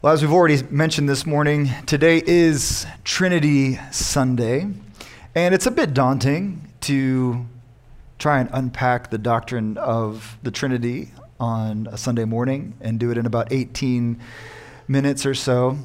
Well, 0.00 0.12
as 0.12 0.22
we've 0.22 0.32
already 0.32 0.62
mentioned 0.70 1.08
this 1.08 1.26
morning, 1.26 1.70
today 1.84 2.22
is 2.24 2.86
Trinity 3.02 3.80
Sunday, 3.90 4.68
and 5.34 5.52
it's 5.52 5.66
a 5.66 5.72
bit 5.72 5.92
daunting 5.92 6.72
to 6.82 7.44
try 8.16 8.38
and 8.38 8.48
unpack 8.52 9.10
the 9.10 9.18
doctrine 9.18 9.76
of 9.76 10.38
the 10.44 10.52
Trinity 10.52 11.10
on 11.40 11.88
a 11.90 11.98
Sunday 11.98 12.24
morning 12.24 12.74
and 12.80 13.00
do 13.00 13.10
it 13.10 13.18
in 13.18 13.26
about 13.26 13.52
18 13.52 14.20
minutes 14.86 15.26
or 15.26 15.34
so. 15.34 15.76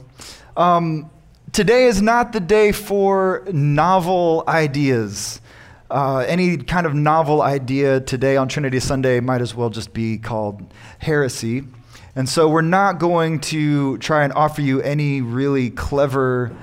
Um, 0.56 1.10
today 1.52 1.86
is 1.86 2.00
not 2.00 2.34
the 2.34 2.40
day 2.40 2.72
for 2.72 3.42
novel 3.52 4.44
ideas. 4.48 5.42
Uh, 5.90 6.20
any 6.28 6.58
kind 6.58 6.86
of 6.86 6.94
novel 6.94 7.42
idea 7.42 8.00
today 8.00 8.38
on 8.38 8.48
Trinity 8.48 8.80
Sunday 8.80 9.20
might 9.22 9.42
as 9.42 9.56
well 9.56 9.72
just 9.72 9.92
be 9.92 10.20
called 10.20 10.72
heresy. 11.00 11.64
And 12.16 12.30
so 12.30 12.48
we're 12.48 12.62
not 12.62 13.00
going 13.00 13.40
to 13.40 13.98
try 13.98 14.24
and 14.24 14.32
offer 14.34 14.62
you 14.62 14.82
any 14.82 15.22
really 15.22 15.72
clever 15.72 16.56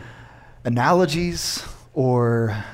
analogies 0.64 1.64
or 1.92 2.64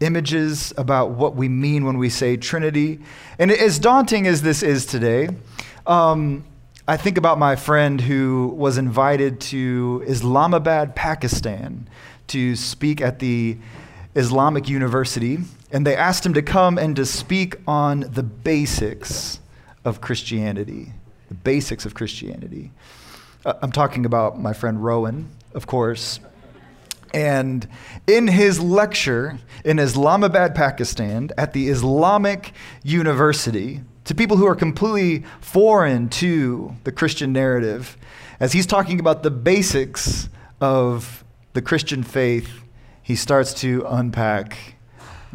images 0.00 0.72
about 0.76 1.10
what 1.12 1.36
we 1.36 1.48
mean 1.48 1.84
when 1.84 1.96
we 1.96 2.08
say 2.08 2.36
Trinity. 2.36 2.98
And 3.38 3.52
as 3.52 3.78
daunting 3.78 4.26
as 4.26 4.42
this 4.42 4.64
is 4.64 4.84
today, 4.84 5.28
um, 5.86 6.44
I 6.88 6.96
think 6.96 7.18
about 7.18 7.38
my 7.38 7.54
friend 7.54 8.00
who 8.00 8.52
was 8.56 8.78
invited 8.78 9.40
to 9.42 10.02
Islamabad, 10.04 10.96
Pakistan, 10.96 11.88
to 12.28 12.56
speak 12.56 13.00
at 13.00 13.20
the 13.20 13.56
Islamic 14.16 14.68
University. 14.68 15.38
And 15.70 15.86
they 15.86 15.94
asked 15.94 16.26
him 16.26 16.34
to 16.34 16.42
come 16.42 16.78
and 16.78 16.96
to 16.96 17.06
speak 17.06 17.56
on 17.68 18.00
the 18.00 18.24
basics 18.24 19.38
of 19.84 20.00
Christianity 20.00 20.94
the 21.34 21.40
basics 21.42 21.84
of 21.84 21.94
Christianity. 21.94 22.70
Uh, 23.44 23.54
I'm 23.60 23.72
talking 23.72 24.06
about 24.06 24.38
my 24.38 24.52
friend 24.52 24.82
Rowan, 24.82 25.28
of 25.54 25.66
course. 25.66 26.20
And 27.12 27.66
in 28.06 28.28
his 28.28 28.60
lecture 28.60 29.38
in 29.64 29.78
Islamabad, 29.78 30.54
Pakistan, 30.54 31.30
at 31.36 31.52
the 31.52 31.68
Islamic 31.68 32.52
University, 32.82 33.82
to 34.04 34.14
people 34.14 34.36
who 34.36 34.46
are 34.46 34.54
completely 34.54 35.24
foreign 35.40 36.08
to 36.10 36.74
the 36.84 36.92
Christian 36.92 37.32
narrative, 37.32 37.96
as 38.40 38.52
he's 38.52 38.66
talking 38.66 39.00
about 39.00 39.22
the 39.22 39.30
basics 39.30 40.28
of 40.60 41.24
the 41.52 41.62
Christian 41.62 42.02
faith, 42.02 42.64
he 43.02 43.16
starts 43.16 43.54
to 43.54 43.84
unpack 43.88 44.73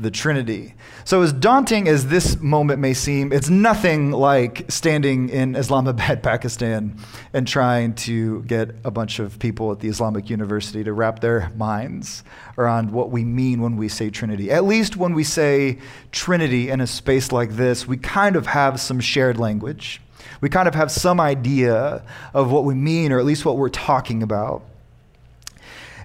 the 0.01 0.11
Trinity. 0.11 0.73
So, 1.03 1.21
as 1.21 1.33
daunting 1.33 1.87
as 1.87 2.07
this 2.07 2.39
moment 2.39 2.79
may 2.79 2.93
seem, 2.93 3.33
it's 3.33 3.49
nothing 3.49 4.11
like 4.11 4.65
standing 4.69 5.29
in 5.29 5.55
Islamabad, 5.55 6.23
Pakistan, 6.23 6.97
and 7.33 7.47
trying 7.47 7.93
to 7.95 8.43
get 8.43 8.75
a 8.83 8.91
bunch 8.91 9.19
of 9.19 9.39
people 9.39 9.71
at 9.71 9.79
the 9.79 9.87
Islamic 9.87 10.29
University 10.29 10.83
to 10.83 10.93
wrap 10.93 11.19
their 11.19 11.49
minds 11.55 12.23
around 12.57 12.91
what 12.91 13.09
we 13.11 13.23
mean 13.23 13.61
when 13.61 13.77
we 13.77 13.89
say 13.89 14.09
Trinity. 14.09 14.51
At 14.51 14.65
least 14.65 14.95
when 14.95 15.13
we 15.13 15.23
say 15.23 15.79
Trinity 16.11 16.69
in 16.69 16.81
a 16.81 16.87
space 16.87 17.31
like 17.31 17.51
this, 17.51 17.87
we 17.87 17.97
kind 17.97 18.35
of 18.35 18.47
have 18.47 18.79
some 18.79 18.99
shared 18.99 19.37
language. 19.37 20.01
We 20.41 20.49
kind 20.49 20.67
of 20.67 20.75
have 20.75 20.91
some 20.91 21.19
idea 21.19 22.03
of 22.33 22.51
what 22.51 22.63
we 22.63 22.73
mean, 22.73 23.11
or 23.11 23.19
at 23.19 23.25
least 23.25 23.45
what 23.45 23.57
we're 23.57 23.69
talking 23.69 24.23
about. 24.23 24.63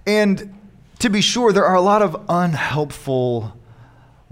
And 0.07 0.55
to 0.99 1.11
be 1.11 1.21
sure, 1.21 1.53
there 1.53 1.65
are 1.65 1.75
a 1.75 1.81
lot 1.81 2.03
of 2.03 2.25
unhelpful 2.29 3.53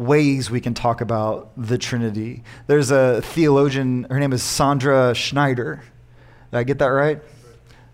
ways 0.03 0.51
we 0.51 0.61
can 0.61 0.75
talk 0.75 1.01
about 1.01 1.51
the 1.57 1.79
Trinity. 1.79 2.43
There's 2.67 2.91
a 2.91 3.23
theologian, 3.23 4.05
her 4.11 4.19
name 4.19 4.33
is 4.33 4.43
Sandra 4.43 5.15
Schneider. 5.15 5.83
Did 6.51 6.59
I 6.59 6.65
get 6.65 6.79
that 6.79 6.87
right? 6.87 7.21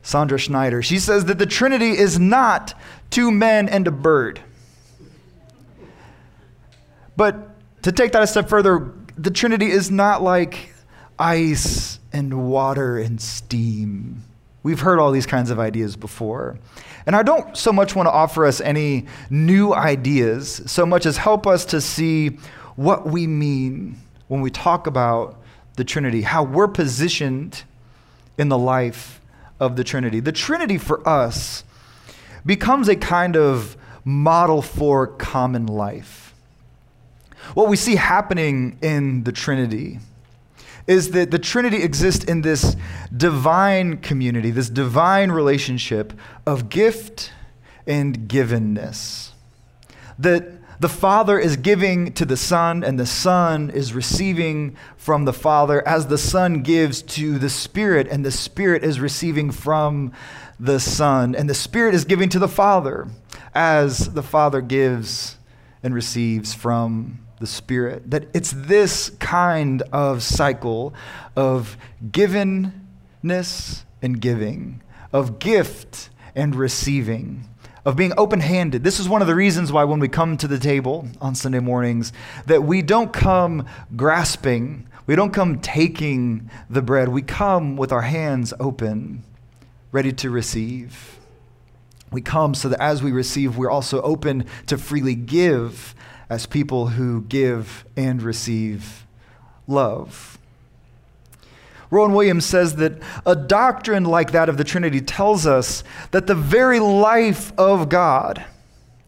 Sandra 0.03 0.39
Schneider. 0.39 0.83
She 0.83 0.99
says 0.99 1.27
that 1.27 1.39
the 1.39 1.47
Trinity 1.47 1.91
is 1.91 2.19
not 2.19 2.75
two 3.11 3.31
men 3.31 3.69
and 3.69 3.87
a 3.87 3.91
bird. 3.91 4.41
But 7.17 7.51
to 7.83 7.93
take 7.93 8.13
that 8.13 8.23
a 8.23 8.27
step 8.27 8.49
further, 8.49 8.93
the 9.17 9.31
Trinity 9.31 9.71
is 9.71 9.91
not 9.91 10.23
like 10.23 10.73
ice 11.19 11.99
and 12.13 12.49
water 12.49 12.99
and 12.99 13.21
steam. 13.21 14.23
We've 14.63 14.81
heard 14.81 14.99
all 14.99 15.13
these 15.13 15.27
kinds 15.27 15.51
of 15.51 15.59
ideas 15.59 15.97
before. 15.97 16.59
And 17.07 17.15
I 17.17 17.23
don't 17.23 17.57
so 17.57 17.73
much 17.73 17.95
want 17.95 18.07
to 18.07 18.13
offer 18.13 18.45
us 18.45 18.61
any 18.61 19.07
new 19.31 19.73
ideas, 19.73 20.63
so 20.67 20.85
much 20.85 21.07
as 21.07 21.17
help 21.17 21.47
us 21.47 21.65
to 21.67 21.81
see 21.81 22.39
what 22.77 23.07
we 23.07 23.27
mean 23.27 23.97
when 24.29 24.41
we 24.41 24.51
talk 24.51 24.87
about 24.87 25.41
the 25.77 25.85
Trinity, 25.85 26.23
how 26.23 26.43
we're 26.43 26.69
positioned 26.69 27.63
in 28.37 28.49
the 28.49 28.59
life 28.59 29.21
of 29.61 29.77
the 29.77 29.85
Trinity. 29.85 30.21
The 30.21 30.33
Trinity 30.33 30.77
for 30.77 31.07
us 31.09 31.65
becomes 32.45 32.89
a 32.89 32.97
kind 32.97 33.37
of 33.37 33.77
model 34.05 34.63
for 34.63 35.07
common 35.07 35.67
life. 35.67 36.35
What 37.55 37.69
we 37.69 37.77
see 37.77 37.97
happening 37.97 38.79
in 38.83 39.25
the 39.25 39.33
Trinity 39.33 40.01
is 40.89 41.11
that 41.11 41.31
the 41.31 41.39
Trinity 41.39 41.83
exists 41.83 42.25
in 42.25 42.41
this 42.41 42.75
divine 43.15 43.99
community, 43.99 44.51
this 44.51 44.71
divine 44.71 45.31
relationship 45.31 46.15
of 46.47 46.71
gift 46.71 47.31
and 47.87 48.21
givenness. 48.29 49.31
That 50.19 50.81
the 50.81 50.89
Father 50.89 51.39
is 51.39 51.57
giving 51.57 52.13
to 52.15 52.25
the 52.25 52.37
Son, 52.37 52.83
and 52.83 52.99
the 52.99 53.07
Son 53.07 53.69
is 53.69 53.93
receiving 53.93 54.77
from 54.97 55.27
the 55.27 55.33
Father 55.33 55.87
as 55.87 56.07
the 56.07 56.19
Son 56.19 56.63
gives 56.63 57.03
to 57.03 57.39
the 57.39 57.51
Spirit, 57.51 58.09
and 58.09 58.25
the 58.25 58.31
Spirit 58.31 58.83
is 58.83 58.99
receiving 58.99 59.51
from 59.51 60.13
the 60.59 60.81
Son, 60.81 61.35
and 61.35 61.51
the 61.51 61.55
Spirit 61.55 61.95
is 61.95 62.05
giving 62.05 62.31
to 62.31 62.39
the 62.39 62.49
Father 62.49 63.09
as 63.55 64.15
the 64.15 64.23
Father 64.23 64.63
gives 64.63 65.37
and 65.83 65.95
receives 65.95 66.55
from 66.55 67.21
the 67.41 67.47
Spirit. 67.47 68.11
That 68.11 68.29
it's 68.35 68.53
this 68.53 69.11
kind 69.19 69.83
of 69.93 70.23
cycle 70.23 70.95
of 71.37 71.77
givenness 72.11 73.83
and 74.03 74.21
giving, 74.21 74.83
of 75.13 75.39
gift 75.39 76.11
and 76.35 76.55
receiving, 76.55 77.49
of 77.85 77.97
being 77.97 78.13
open 78.17 78.41
handed. 78.41 78.85
This 78.85 79.01
is 79.01 79.09
one 79.09 79.23
of 79.23 79.29
the 79.29 79.35
reasons 79.35 79.73
why, 79.73 79.85
when 79.85 80.01
we 80.01 80.09
come 80.09 80.37
to 80.37 80.49
the 80.49 80.59
table 80.59 81.09
on 81.21 81.35
Sunday 81.35 81.61
mornings, 81.61 82.13
that 82.47 82.63
we 82.63 82.83
don't 82.83 83.13
come 83.13 83.67
grasping, 83.97 84.87
we 85.07 85.17
don't 85.17 85.33
come 85.33 85.59
taking 85.61 86.51
the 86.69 86.83
bread. 86.83 87.09
We 87.09 87.23
come 87.23 87.77
with 87.77 87.93
our 87.93 88.03
hands 88.03 88.53
open, 88.61 89.25
ready 89.91 90.13
to 90.13 90.29
receive. 90.29 91.19
We 92.13 92.21
come 92.21 92.55
so 92.55 92.69
that 92.69 92.81
as 92.81 93.03
we 93.03 93.11
receive, 93.11 93.57
we're 93.57 93.71
also 93.71 94.03
open 94.03 94.45
to 94.67 94.77
freely 94.77 95.15
give 95.15 95.95
as 96.31 96.47
people 96.47 96.89
who 96.89 97.23
give 97.23 97.85
and 97.97 98.23
receive 98.23 99.07
love. 99.67 100.39
Rowan 101.91 102.13
Williams 102.13 102.45
says 102.45 102.77
that 102.77 103.01
a 103.25 103.35
doctrine 103.35 104.05
like 104.05 104.33
that 104.33 104.49
of 104.49 104.59
the 104.59 104.65
Trinity 104.65 105.01
tells 105.01 105.47
us 105.47 105.83
that 106.11 106.27
the 106.27 106.35
very 106.35 106.81
life 106.81 107.53
of 107.57 107.89
God, 107.89 108.45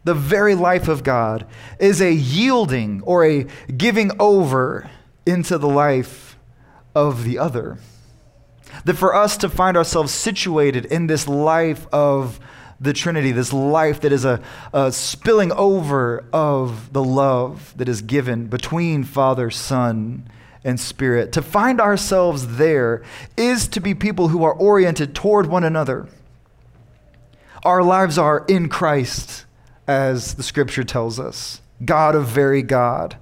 the 0.03 0.15
very 0.15 0.55
life 0.55 0.87
of 0.87 1.03
God, 1.03 1.45
is 1.79 2.01
a 2.01 2.11
yielding 2.11 3.01
or 3.03 3.23
a 3.23 3.45
giving 3.77 4.11
over 4.19 4.89
into 5.25 5.59
the 5.59 5.67
life 5.67 6.37
of 6.95 7.23
the 7.23 7.37
other. 7.37 7.77
That 8.85 8.97
for 8.97 9.13
us 9.13 9.37
to 9.37 9.49
find 9.49 9.77
ourselves 9.77 10.11
situated 10.11 10.85
in 10.85 11.05
this 11.05 11.27
life 11.27 11.85
of 11.91 12.39
the 12.81 12.93
Trinity, 12.93 13.31
this 13.31 13.53
life 13.53 14.01
that 14.01 14.11
is 14.11 14.25
a, 14.25 14.41
a, 14.73 14.91
spilling 14.91 15.51
over 15.51 16.25
of 16.33 16.91
the 16.91 17.03
love 17.03 17.73
that 17.77 17.87
is 17.87 18.01
given 18.01 18.47
between 18.47 19.03
Father, 19.03 19.51
Son, 19.51 20.27
and 20.63 20.79
Spirit. 20.79 21.31
To 21.33 21.43
find 21.43 21.79
ourselves 21.79 22.57
there 22.57 23.03
is 23.37 23.67
to 23.69 23.79
be 23.79 23.93
people 23.93 24.29
who 24.29 24.43
are 24.43 24.53
oriented 24.53 25.13
toward 25.13 25.45
one 25.45 25.63
another. 25.63 26.09
Our 27.63 27.83
lives 27.83 28.17
are 28.17 28.43
in 28.47 28.67
Christ, 28.67 29.45
as 29.87 30.33
the 30.33 30.43
scripture 30.43 30.83
tells 30.83 31.19
us, 31.19 31.61
God 31.85 32.15
of 32.15 32.25
very 32.25 32.63
God. 32.63 33.15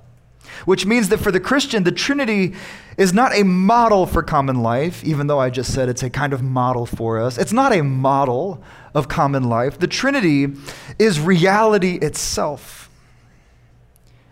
Which 0.63 0.85
means 0.85 1.09
that 1.09 1.19
for 1.19 1.31
the 1.31 1.39
Christian, 1.39 1.83
the 1.83 1.91
Trinity 1.91 2.55
is 2.99 3.13
not 3.13 3.33
a 3.33 3.43
model 3.43 4.05
for 4.05 4.21
common 4.21 4.61
life, 4.61 5.05
even 5.05 5.27
though 5.27 5.39
I 5.39 5.49
just 5.49 5.73
said 5.73 5.87
it's 5.87 6.03
a 6.03 6.09
kind 6.09 6.33
of 6.33 6.43
model 6.43 6.85
for 6.85 7.17
us. 7.17 7.37
It's 7.37 7.53
not 7.53 7.71
a 7.71 7.81
model 7.81 8.61
of 8.93 9.07
common 9.07 9.43
life. 9.43 9.79
The 9.79 9.87
Trinity 9.87 10.47
is 10.99 11.17
reality 11.17 11.95
itself. 11.95 12.91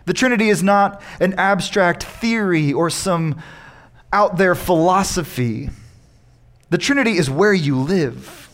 The 0.04 0.12
Trinity 0.12 0.50
is 0.50 0.62
not 0.62 1.00
an 1.18 1.32
abstract 1.38 2.02
theory 2.02 2.74
or 2.74 2.90
some 2.90 3.40
out 4.12 4.36
there 4.36 4.54
philosophy. 4.54 5.70
The 6.68 6.78
Trinity 6.78 7.16
is 7.16 7.30
where 7.30 7.54
you 7.54 7.74
live. 7.74 8.50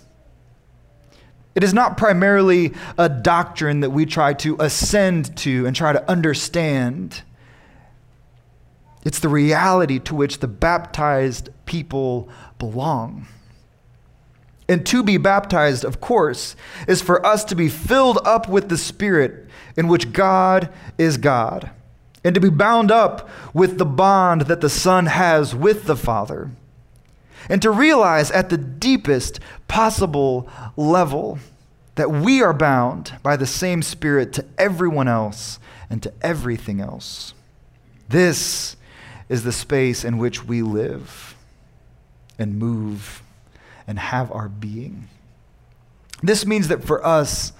It 1.57 1.65
is 1.65 1.75
not 1.75 1.97
primarily 1.97 2.73
a 2.97 3.09
doctrine 3.09 3.81
that 3.81 3.91
we 3.91 4.07
try 4.07 4.33
to 4.35 4.57
ascend 4.61 5.37
to 5.39 5.67
and 5.67 5.75
try 5.75 5.93
to 5.93 6.09
understand. 6.09 7.23
It's 9.05 9.21
the 9.21 9.29
reality 9.29 9.99
to 10.01 10.15
which 10.15 10.39
the 10.39 10.49
baptized 10.49 11.51
people 11.67 12.29
belong. 12.59 13.27
And 14.69 14.87
to 14.87 15.03
be 15.03 15.19
baptized, 15.19 15.85
of 15.85 16.01
course, 16.01 16.57
is 16.89 17.03
for 17.03 17.25
us 17.25 17.45
to 17.45 17.55
be 17.55 17.69
filled 17.69 18.19
up 18.25 18.49
with 18.49 18.71
the 18.71 18.79
Spirit 18.79 19.47
in 19.77 19.89
which 19.89 20.13
God 20.13 20.71
is 20.97 21.19
God, 21.19 21.71
and 22.23 22.35
to 22.35 22.41
be 22.41 22.49
bound 22.49 22.91
up 22.91 23.29
with 23.53 23.77
the 23.77 23.85
bond 23.85 24.43
that 24.43 24.63
the 24.63 24.71
Son 24.71 25.07
has 25.07 25.55
with 25.55 25.85
the 25.85 25.97
Father, 25.97 26.51
and 27.51 27.61
to 27.61 27.71
realize 27.71 28.31
at 28.31 28.49
the 28.49 28.57
deepest 28.57 29.39
possible 29.69 30.49
level 30.77 31.39
that 31.97 32.11
we 32.11 32.43
are 32.43 32.55
bound 32.55 33.13
by 33.23 33.37
the 33.37 33.47
same 33.47 33.83
Spirit 33.83 34.33
to 34.33 34.47
everyone 34.57 35.09
else 35.09 35.59
and 35.91 36.03
to 36.03 36.13
everything 36.23 36.81
else. 36.81 37.35
This 38.09 38.77
is 39.29 39.45
the 39.45 39.53
space 39.53 40.05
in 40.05 40.19
which 40.19 40.45
we 40.45 40.63
live 40.63 41.37
and 42.39 42.59
move 42.59 43.23
and 43.87 43.99
have 43.99 44.31
our 44.33 44.49
being. 44.49 45.09
This 46.23 46.47
means 46.47 46.69
that 46.69 46.85
for 46.85 47.05
us, 47.05 47.53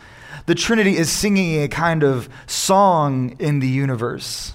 the 0.47 0.55
Trinity 0.55 0.97
is 0.97 1.11
singing 1.11 1.63
a 1.63 1.69
kind 1.69 2.03
of 2.03 2.29
song 2.47 3.37
in 3.39 3.61
the 3.61 3.69
universe. 3.69 4.55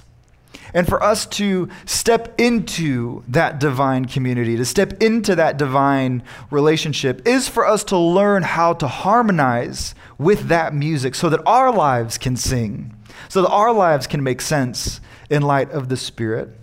And 0.74 0.88
for 0.88 1.02
us 1.02 1.26
to 1.28 1.68
step 1.86 2.40
into 2.40 3.24
that 3.28 3.60
divine 3.60 4.06
community, 4.06 4.56
to 4.58 4.66
step 4.66 5.02
into 5.02 5.36
that 5.36 5.58
divine 5.58 6.22
relationship, 6.52 7.28
is 7.28 7.48
for 7.48 7.66
us 7.66 7.84
to 7.86 7.98
learn 7.98 8.44
how 8.44 8.74
to 8.74 8.88
harmonize 8.88 9.96
with 10.18 10.48
that 10.50 10.74
music 10.74 11.16
so 11.16 11.30
that 11.30 11.42
our 11.46 11.72
lives 11.72 12.20
can 12.20 12.36
sing, 12.36 12.96
so 13.30 13.42
that 13.42 13.50
our 13.50 13.74
lives 13.74 14.06
can 14.06 14.22
make 14.22 14.42
sense 14.42 15.02
in 15.30 15.42
light 15.42 15.72
of 15.72 15.90
the 15.90 15.98
Spirit. 15.98 16.59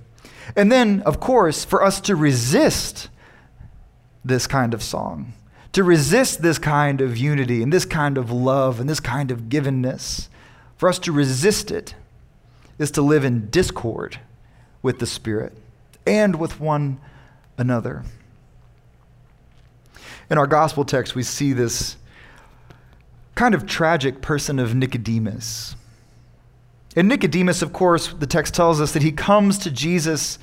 And 0.54 0.70
then, 0.70 1.02
of 1.02 1.18
course, 1.18 1.64
for 1.64 1.82
us 1.82 2.00
to 2.02 2.14
resist 2.14 3.08
this 4.24 4.46
kind 4.46 4.74
of 4.74 4.82
song, 4.82 5.32
to 5.72 5.82
resist 5.82 6.42
this 6.42 6.58
kind 6.58 7.00
of 7.00 7.16
unity 7.16 7.62
and 7.62 7.72
this 7.72 7.84
kind 7.84 8.18
of 8.18 8.30
love 8.30 8.80
and 8.80 8.88
this 8.88 9.00
kind 9.00 9.30
of 9.30 9.42
givenness, 9.42 10.28
for 10.76 10.88
us 10.88 10.98
to 11.00 11.12
resist 11.12 11.70
it 11.70 11.94
is 12.78 12.90
to 12.92 13.02
live 13.02 13.24
in 13.24 13.48
discord 13.50 14.20
with 14.82 14.98
the 14.98 15.06
Spirit 15.06 15.56
and 16.06 16.36
with 16.36 16.60
one 16.60 16.98
another. 17.58 18.04
In 20.30 20.38
our 20.38 20.46
gospel 20.46 20.84
text, 20.84 21.14
we 21.14 21.22
see 21.22 21.52
this 21.52 21.96
kind 23.34 23.54
of 23.54 23.66
tragic 23.66 24.20
person 24.20 24.58
of 24.58 24.74
Nicodemus. 24.74 25.76
And 26.96 27.08
Nicodemus, 27.08 27.60
of 27.60 27.74
course, 27.74 28.08
the 28.08 28.26
text 28.26 28.54
tells 28.54 28.80
us 28.80 28.92
that 28.92 29.02
he 29.02 29.12
comes 29.12 29.58
to 29.58 29.70
Jesus 29.70 30.38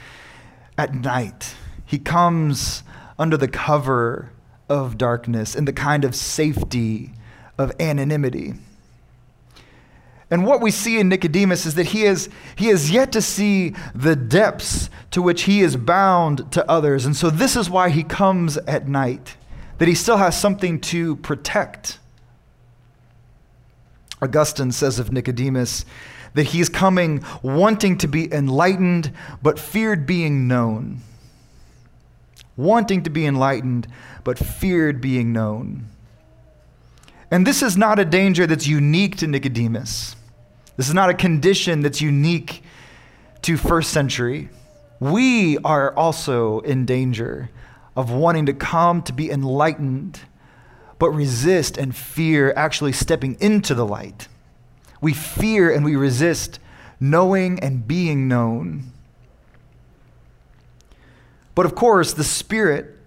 at 0.77 0.93
night. 0.93 1.55
He 1.85 1.97
comes 1.97 2.83
under 3.17 3.37
the 3.37 3.47
cover 3.47 4.31
of 4.69 4.97
darkness 4.97 5.55
in 5.55 5.65
the 5.65 5.73
kind 5.73 6.05
of 6.05 6.15
safety 6.15 7.13
of 7.57 7.71
anonymity. 7.79 8.53
And 10.29 10.45
what 10.45 10.61
we 10.61 10.71
see 10.71 10.99
in 10.99 11.09
Nicodemus 11.09 11.65
is 11.65 11.75
that 11.75 11.87
he 11.87 12.01
has, 12.03 12.29
he 12.55 12.67
has 12.67 12.89
yet 12.89 13.11
to 13.11 13.21
see 13.21 13.75
the 13.93 14.15
depths 14.15 14.89
to 15.11 15.21
which 15.21 15.43
he 15.43 15.61
is 15.61 15.75
bound 15.75 16.51
to 16.53 16.67
others. 16.69 17.05
And 17.05 17.15
so 17.15 17.29
this 17.29 17.55
is 17.55 17.69
why 17.69 17.89
he 17.89 18.03
comes 18.03 18.57
at 18.57 18.87
night, 18.87 19.37
that 19.77 19.87
he 19.87 19.93
still 19.93 20.17
has 20.17 20.39
something 20.39 20.79
to 20.81 21.17
protect. 21.17 21.99
Augustine 24.21 24.71
says 24.71 24.97
of 24.97 25.11
Nicodemus 25.11 25.85
that 26.33 26.43
he's 26.43 26.69
coming 26.69 27.23
wanting 27.41 27.97
to 27.99 28.07
be 28.07 28.31
enlightened, 28.33 29.11
but 29.41 29.59
feared 29.59 30.05
being 30.05 30.47
known. 30.47 30.99
Wanting 32.55 33.03
to 33.03 33.09
be 33.09 33.25
enlightened, 33.25 33.87
but 34.23 34.37
feared 34.37 35.01
being 35.01 35.33
known. 35.33 35.87
And 37.31 37.47
this 37.47 37.63
is 37.63 37.75
not 37.75 37.97
a 37.97 38.05
danger 38.05 38.45
that's 38.45 38.67
unique 38.67 39.17
to 39.17 39.27
Nicodemus. 39.27 40.15
This 40.77 40.87
is 40.87 40.93
not 40.93 41.09
a 41.09 41.13
condition 41.13 41.81
that's 41.81 42.01
unique 42.01 42.63
to 43.43 43.57
first 43.57 43.91
century. 43.91 44.49
We 44.99 45.57
are 45.59 45.95
also 45.95 46.59
in 46.61 46.85
danger 46.85 47.49
of 47.95 48.11
wanting 48.11 48.45
to 48.47 48.53
come 48.53 49.01
to 49.03 49.13
be 49.13 49.29
enlightened, 49.29 50.19
but 50.97 51.09
resist 51.09 51.77
and 51.77 51.95
fear 51.95 52.53
actually 52.55 52.91
stepping 52.91 53.35
into 53.39 53.75
the 53.75 53.85
light. 53.85 54.27
We 55.03 55.13
fear 55.13 55.69
and 55.69 55.83
we 55.83 55.97
resist 55.97 56.59
knowing 56.97 57.59
and 57.59 57.85
being 57.85 58.29
known. 58.29 58.93
But 61.55 61.65
of 61.65 61.75
course, 61.75 62.13
the 62.13 62.23
Spirit 62.23 62.97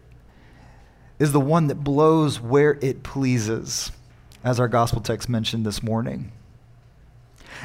is 1.19 1.33
the 1.33 1.41
one 1.41 1.69
that 1.69 1.77
blows 1.77 2.39
where 2.39 2.75
it 2.83 3.03
pleases, 3.03 3.93
as 4.45 4.61
our 4.61 4.69
gospel 4.69 5.01
text 5.01 5.31
mentioned 5.31 5.65
this 5.65 5.83
morning. 5.83 6.33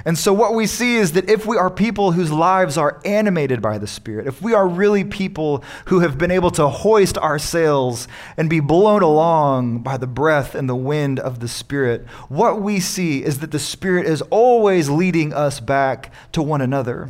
And 0.06 0.18
so, 0.18 0.34
what 0.34 0.54
we 0.54 0.68
see 0.68 0.96
is 0.96 1.14
that 1.14 1.30
if 1.30 1.46
we 1.46 1.58
are 1.58 1.70
people 1.70 2.12
whose 2.12 2.32
lives 2.32 2.78
are 2.78 3.00
animated 3.06 3.62
by 3.62 3.78
the 3.78 3.88
Spirit, 3.88 4.28
if 4.28 4.42
we 4.42 4.54
are 4.54 4.68
really 4.68 5.04
people 5.04 5.64
who 5.86 6.00
have 6.00 6.18
been 6.18 6.32
able 6.32 6.52
to 6.52 6.68
hoist 6.68 7.18
our 7.18 7.40
sails 7.40 8.08
and 8.38 8.50
be 8.50 8.60
blown 8.60 9.02
along 9.02 9.80
by 9.80 9.98
the 9.98 10.08
breath 10.08 10.56
and 10.56 10.68
the 10.68 10.76
wind 10.76 11.20
of 11.20 11.40
the 11.40 11.48
Spirit, 11.48 12.06
what 12.30 12.62
we 12.62 12.80
see 12.80 13.24
is 13.24 13.40
that 13.40 13.52
the 13.52 13.60
Spirit 13.60 14.06
is 14.06 14.22
always 14.24 14.90
leading 14.90 15.34
us 15.34 15.60
back 15.60 16.12
to 16.32 16.42
one 16.42 16.62
another. 16.62 17.10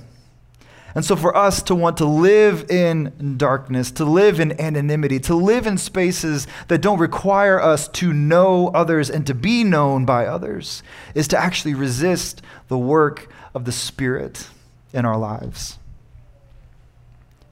And 0.93 1.05
so, 1.05 1.15
for 1.15 1.35
us 1.35 1.63
to 1.63 1.75
want 1.75 1.97
to 1.97 2.05
live 2.05 2.69
in 2.69 3.37
darkness, 3.37 3.91
to 3.91 4.05
live 4.05 4.39
in 4.39 4.59
anonymity, 4.59 5.19
to 5.21 5.35
live 5.35 5.65
in 5.65 5.77
spaces 5.77 6.47
that 6.67 6.81
don't 6.81 6.99
require 6.99 7.61
us 7.61 7.87
to 7.89 8.11
know 8.11 8.67
others 8.69 9.09
and 9.09 9.25
to 9.27 9.33
be 9.33 9.63
known 9.63 10.05
by 10.05 10.25
others, 10.25 10.83
is 11.15 11.27
to 11.29 11.37
actually 11.37 11.73
resist 11.73 12.41
the 12.67 12.77
work 12.77 13.31
of 13.53 13.63
the 13.63 13.71
Spirit 13.71 14.47
in 14.93 15.05
our 15.05 15.17
lives. 15.17 15.79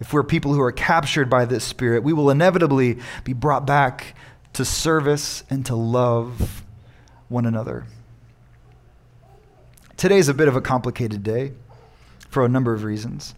If 0.01 0.11
we're 0.13 0.23
people 0.23 0.53
who 0.53 0.61
are 0.61 0.71
captured 0.71 1.29
by 1.29 1.45
this 1.45 1.63
Spirit, 1.63 2.03
we 2.03 2.13
will 2.13 2.29
inevitably 2.29 2.99
be 3.23 3.33
brought 3.33 3.65
back 3.65 4.15
to 4.53 4.65
service 4.65 5.43
and 5.49 5.65
to 5.65 5.75
love 5.75 6.63
one 7.29 7.45
another. 7.45 7.85
Today's 9.95 10.27
a 10.27 10.33
bit 10.33 10.47
of 10.47 10.55
a 10.55 10.61
complicated 10.61 11.23
day 11.23 11.53
for 12.29 12.45
a 12.45 12.49
number 12.49 12.73
of 12.73 12.83
reasons. 12.83 13.33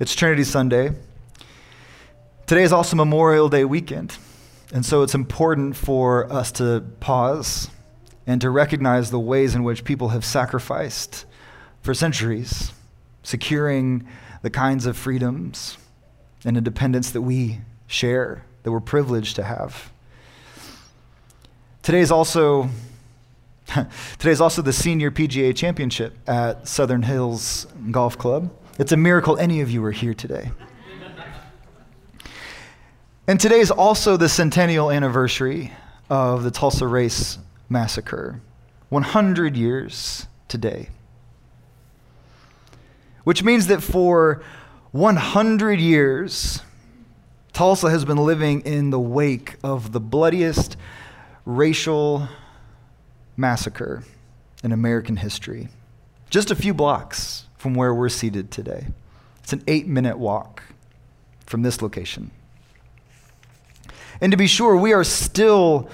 It's 0.00 0.14
Trinity 0.14 0.44
Sunday. 0.44 0.92
Today 2.46 2.62
is 2.62 2.72
also 2.72 2.96
Memorial 2.96 3.48
Day 3.48 3.64
weekend. 3.64 4.16
And 4.72 4.84
so 4.84 5.02
it's 5.02 5.14
important 5.14 5.76
for 5.76 6.32
us 6.32 6.50
to 6.52 6.84
pause 7.00 7.70
and 8.26 8.40
to 8.40 8.50
recognize 8.50 9.10
the 9.10 9.20
ways 9.20 9.54
in 9.54 9.64
which 9.64 9.84
people 9.84 10.08
have 10.08 10.24
sacrificed 10.24 11.26
for 11.82 11.92
centuries, 11.92 12.72
securing 13.22 14.06
the 14.42 14.50
kinds 14.50 14.86
of 14.86 14.96
freedoms 14.96 15.76
and 16.44 16.56
independence 16.56 17.10
that 17.10 17.22
we 17.22 17.60
share, 17.86 18.44
that 18.62 18.72
we're 18.72 18.80
privileged 18.80 19.36
to 19.36 19.42
have. 19.42 19.90
Today 21.82 22.00
is 22.00 22.10
also 22.10 22.70
Today 24.18 24.30
is 24.30 24.40
also 24.40 24.62
the 24.62 24.72
senior 24.72 25.10
PGA 25.10 25.54
championship 25.54 26.16
at 26.28 26.68
Southern 26.68 27.02
Hills 27.02 27.66
Golf 27.90 28.18
Club. 28.18 28.50
It's 28.78 28.92
a 28.92 28.96
miracle 28.96 29.38
any 29.38 29.60
of 29.60 29.70
you 29.70 29.84
are 29.84 29.92
here 29.92 30.14
today. 30.14 30.50
And 33.26 33.40
today 33.40 33.60
is 33.60 33.70
also 33.70 34.16
the 34.16 34.28
centennial 34.28 34.90
anniversary 34.90 35.72
of 36.10 36.42
the 36.42 36.50
Tulsa 36.50 36.86
Race 36.86 37.38
Massacre. 37.70 38.42
100 38.90 39.56
years 39.56 40.26
today. 40.46 40.90
Which 43.24 43.42
means 43.42 43.68
that 43.68 43.82
for 43.82 44.42
100 44.92 45.80
years, 45.80 46.60
Tulsa 47.54 47.88
has 47.88 48.04
been 48.04 48.18
living 48.18 48.60
in 48.60 48.90
the 48.90 49.00
wake 49.00 49.56
of 49.64 49.92
the 49.92 50.00
bloodiest 50.00 50.76
racial 51.46 52.28
massacre 53.36 54.04
in 54.62 54.72
American 54.72 55.16
history, 55.16 55.68
just 56.30 56.50
a 56.50 56.54
few 56.54 56.74
blocks 56.74 57.46
from 57.56 57.74
where 57.74 57.94
we're 57.94 58.08
seated 58.08 58.50
today. 58.50 58.88
It's 59.42 59.52
an 59.52 59.62
eight 59.66 59.86
minute 59.86 60.18
walk 60.18 60.62
from 61.46 61.62
this 61.62 61.82
location. 61.82 62.30
And 64.20 64.30
to 64.30 64.36
be 64.36 64.46
sure, 64.46 64.76
we 64.76 64.92
are 64.92 65.04
still 65.04 65.88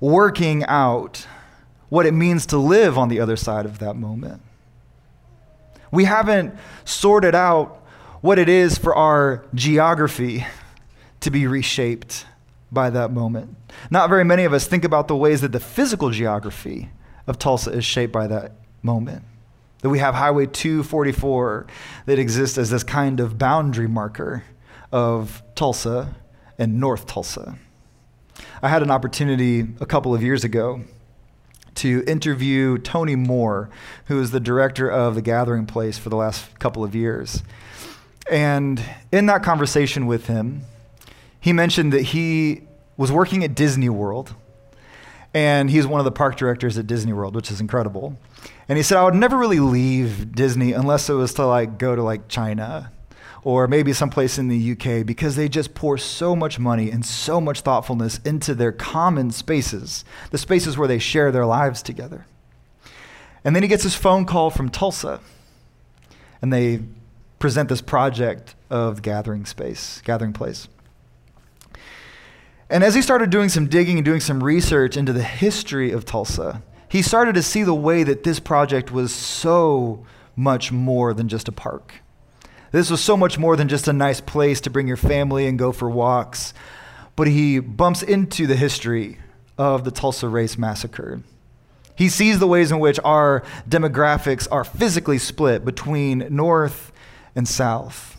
working 0.00 0.64
out 0.64 1.26
what 1.88 2.06
it 2.06 2.12
means 2.12 2.46
to 2.46 2.58
live 2.58 2.98
on 2.98 3.08
the 3.08 3.20
other 3.20 3.36
side 3.36 3.64
of 3.64 3.78
that 3.78 3.94
moment. 3.94 4.42
We 5.90 6.04
haven't 6.04 6.54
sorted 6.84 7.34
out 7.34 7.82
what 8.20 8.38
it 8.38 8.48
is 8.48 8.76
for 8.76 8.94
our 8.94 9.44
geography 9.54 10.44
to 11.20 11.30
be 11.30 11.46
reshaped 11.46 12.26
by 12.70 12.90
that 12.90 13.12
moment. 13.12 13.56
Not 13.90 14.08
very 14.08 14.24
many 14.24 14.44
of 14.44 14.52
us 14.52 14.66
think 14.66 14.84
about 14.84 15.08
the 15.08 15.16
ways 15.16 15.40
that 15.40 15.52
the 15.52 15.60
physical 15.60 16.10
geography 16.10 16.90
of 17.26 17.38
Tulsa 17.38 17.70
is 17.70 17.84
shaped 17.84 18.12
by 18.12 18.26
that 18.26 18.52
moment. 18.82 19.24
That 19.82 19.90
we 19.90 19.98
have 19.98 20.14
Highway 20.14 20.46
244 20.46 21.66
that 22.06 22.18
exists 22.18 22.58
as 22.58 22.70
this 22.70 22.82
kind 22.82 23.20
of 23.20 23.38
boundary 23.38 23.88
marker 23.88 24.44
of 24.90 25.42
Tulsa 25.54 26.14
and 26.58 26.80
North 26.80 27.06
Tulsa. 27.06 27.58
I 28.62 28.68
had 28.68 28.82
an 28.82 28.90
opportunity 28.90 29.66
a 29.80 29.86
couple 29.86 30.14
of 30.14 30.22
years 30.22 30.44
ago 30.44 30.82
to 31.76 32.02
interview 32.06 32.78
Tony 32.78 33.16
Moore, 33.16 33.68
who 34.06 34.20
is 34.20 34.30
the 34.30 34.40
director 34.40 34.90
of 34.90 35.14
The 35.14 35.22
Gathering 35.22 35.66
Place 35.66 35.98
for 35.98 36.08
the 36.08 36.16
last 36.16 36.58
couple 36.58 36.82
of 36.82 36.94
years. 36.94 37.42
And 38.30 38.82
in 39.12 39.26
that 39.26 39.42
conversation 39.42 40.06
with 40.06 40.26
him, 40.26 40.62
he 41.46 41.52
mentioned 41.52 41.92
that 41.92 42.02
he 42.02 42.62
was 42.96 43.12
working 43.12 43.44
at 43.44 43.54
Disney 43.54 43.88
World, 43.88 44.34
and 45.32 45.70
he's 45.70 45.86
one 45.86 46.00
of 46.00 46.04
the 46.04 46.10
park 46.10 46.36
directors 46.36 46.76
at 46.76 46.88
Disney 46.88 47.12
World, 47.12 47.36
which 47.36 47.52
is 47.52 47.60
incredible. 47.60 48.18
And 48.68 48.76
he 48.76 48.82
said, 48.82 48.98
I 48.98 49.04
would 49.04 49.14
never 49.14 49.38
really 49.38 49.60
leave 49.60 50.34
Disney 50.34 50.72
unless 50.72 51.08
it 51.08 51.12
was 51.12 51.32
to 51.34 51.46
like 51.46 51.78
go 51.78 51.94
to 51.94 52.02
like 52.02 52.26
China 52.26 52.90
or 53.44 53.68
maybe 53.68 53.92
someplace 53.92 54.38
in 54.38 54.48
the 54.48 54.72
UK 54.72 55.06
because 55.06 55.36
they 55.36 55.48
just 55.48 55.72
pour 55.72 55.96
so 55.96 56.34
much 56.34 56.58
money 56.58 56.90
and 56.90 57.06
so 57.06 57.40
much 57.40 57.60
thoughtfulness 57.60 58.18
into 58.24 58.52
their 58.52 58.72
common 58.72 59.30
spaces, 59.30 60.04
the 60.32 60.38
spaces 60.38 60.76
where 60.76 60.88
they 60.88 60.98
share 60.98 61.30
their 61.30 61.46
lives 61.46 61.80
together. 61.80 62.26
And 63.44 63.54
then 63.54 63.62
he 63.62 63.68
gets 63.68 63.84
his 63.84 63.94
phone 63.94 64.24
call 64.24 64.50
from 64.50 64.68
Tulsa, 64.68 65.20
and 66.42 66.52
they 66.52 66.82
present 67.38 67.68
this 67.68 67.82
project 67.82 68.56
of 68.68 69.00
gathering 69.00 69.46
space, 69.46 70.02
gathering 70.04 70.32
place. 70.32 70.66
And 72.68 72.82
as 72.82 72.94
he 72.94 73.02
started 73.02 73.30
doing 73.30 73.48
some 73.48 73.68
digging 73.68 73.96
and 73.98 74.04
doing 74.04 74.20
some 74.20 74.42
research 74.42 74.96
into 74.96 75.12
the 75.12 75.22
history 75.22 75.92
of 75.92 76.04
Tulsa, 76.04 76.62
he 76.88 77.02
started 77.02 77.34
to 77.36 77.42
see 77.42 77.62
the 77.62 77.74
way 77.74 78.02
that 78.02 78.24
this 78.24 78.40
project 78.40 78.90
was 78.90 79.14
so 79.14 80.04
much 80.34 80.72
more 80.72 81.14
than 81.14 81.28
just 81.28 81.48
a 81.48 81.52
park. 81.52 81.94
This 82.72 82.90
was 82.90 83.00
so 83.00 83.16
much 83.16 83.38
more 83.38 83.56
than 83.56 83.68
just 83.68 83.88
a 83.88 83.92
nice 83.92 84.20
place 84.20 84.60
to 84.62 84.70
bring 84.70 84.88
your 84.88 84.96
family 84.96 85.46
and 85.46 85.58
go 85.58 85.72
for 85.72 85.88
walks. 85.88 86.52
But 87.14 87.28
he 87.28 87.60
bumps 87.60 88.02
into 88.02 88.46
the 88.46 88.56
history 88.56 89.18
of 89.56 89.84
the 89.84 89.90
Tulsa 89.90 90.28
Race 90.28 90.58
Massacre. 90.58 91.22
He 91.94 92.08
sees 92.08 92.38
the 92.38 92.46
ways 92.46 92.70
in 92.70 92.78
which 92.78 93.00
our 93.04 93.42
demographics 93.68 94.46
are 94.50 94.64
physically 94.64 95.18
split 95.18 95.64
between 95.64 96.26
North 96.30 96.92
and 97.34 97.48
South. 97.48 98.16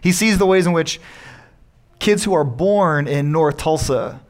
He 0.00 0.12
sees 0.12 0.38
the 0.38 0.46
ways 0.46 0.66
in 0.66 0.72
which 0.72 1.00
kids 1.98 2.24
who 2.24 2.34
are 2.34 2.44
born 2.44 3.06
in 3.06 3.32
North 3.32 3.56
Tulsa 3.56 4.20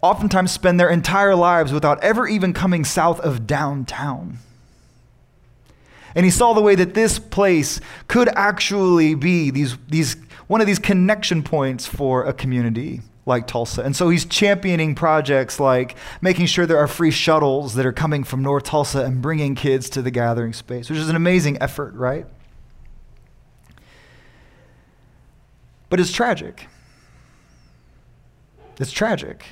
oftentimes 0.00 0.52
spend 0.52 0.78
their 0.78 0.90
entire 0.90 1.34
lives 1.34 1.72
without 1.72 2.02
ever 2.02 2.26
even 2.26 2.52
coming 2.52 2.84
south 2.84 3.20
of 3.20 3.46
downtown. 3.46 4.38
And 6.14 6.24
he 6.24 6.30
saw 6.30 6.52
the 6.52 6.62
way 6.62 6.74
that 6.74 6.94
this 6.94 7.18
place 7.18 7.80
could 8.06 8.28
actually 8.30 9.14
be 9.14 9.50
these, 9.50 9.76
these, 9.88 10.16
one 10.46 10.60
of 10.60 10.66
these 10.66 10.78
connection 10.78 11.42
points 11.42 11.86
for 11.86 12.24
a 12.24 12.32
community 12.32 13.02
like 13.26 13.46
Tulsa. 13.46 13.82
And 13.82 13.94
so 13.94 14.08
he's 14.08 14.24
championing 14.24 14.94
projects 14.94 15.60
like 15.60 15.96
making 16.22 16.46
sure 16.46 16.64
there 16.66 16.78
are 16.78 16.88
free 16.88 17.10
shuttles 17.10 17.74
that 17.74 17.84
are 17.84 17.92
coming 17.92 18.24
from 18.24 18.42
North 18.42 18.64
Tulsa 18.64 19.04
and 19.04 19.20
bringing 19.20 19.54
kids 19.54 19.90
to 19.90 20.02
the 20.02 20.10
gathering 20.10 20.54
space, 20.54 20.88
which 20.88 20.98
is 20.98 21.10
an 21.10 21.16
amazing 21.16 21.60
effort, 21.60 21.94
right? 21.94 22.26
But 25.90 26.00
it's 26.00 26.12
tragic. 26.12 26.66
It's 28.78 28.92
tragic. 28.92 29.44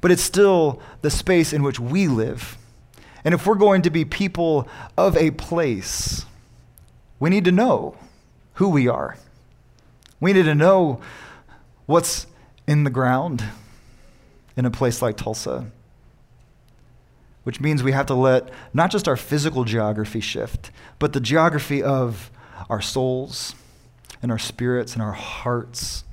But 0.00 0.10
it's 0.10 0.22
still 0.22 0.80
the 1.02 1.10
space 1.10 1.52
in 1.52 1.62
which 1.62 1.80
we 1.80 2.08
live 2.08 2.56
and 3.24 3.34
if 3.34 3.46
we're 3.46 3.56
going 3.56 3.82
to 3.82 3.90
be 3.90 4.04
people 4.04 4.68
of 4.96 5.16
a 5.16 5.30
place, 5.32 6.24
we 7.20 7.30
need 7.30 7.44
to 7.44 7.52
know 7.52 7.96
who 8.54 8.68
we 8.68 8.88
are. 8.88 9.16
We 10.20 10.32
need 10.32 10.44
to 10.44 10.54
know 10.54 11.00
what's 11.86 12.26
in 12.66 12.84
the 12.84 12.90
ground 12.90 13.44
in 14.56 14.64
a 14.64 14.70
place 14.70 15.02
like 15.02 15.16
Tulsa, 15.16 15.70
which 17.44 17.60
means 17.60 17.82
we 17.82 17.92
have 17.92 18.06
to 18.06 18.14
let 18.14 18.48
not 18.72 18.90
just 18.90 19.06
our 19.06 19.16
physical 19.16 19.64
geography 19.64 20.20
shift, 20.20 20.70
but 20.98 21.12
the 21.12 21.20
geography 21.20 21.82
of 21.82 22.30
our 22.70 22.80
souls 22.80 23.54
and 24.22 24.32
our 24.32 24.38
spirits 24.38 24.94
and 24.94 25.02
our 25.02 25.12
hearts. 25.12 26.04